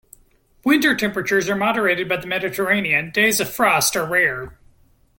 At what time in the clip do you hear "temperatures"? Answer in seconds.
0.95-1.47